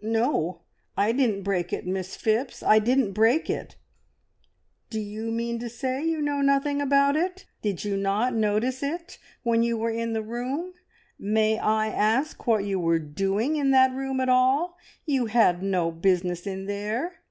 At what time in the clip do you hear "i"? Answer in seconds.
0.96-1.08, 1.08-1.10, 2.62-2.78, 11.58-11.88